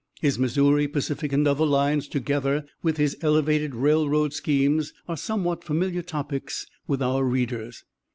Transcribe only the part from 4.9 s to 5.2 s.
are